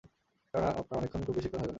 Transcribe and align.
কেননা, 0.53 0.69
আপনার 0.71 0.97
অনেকক্ষণ 0.97 1.21
খুব 1.23 1.35
বেশিক্ষণ 1.35 1.57
হইবে 1.57 1.65
না। 1.65 1.69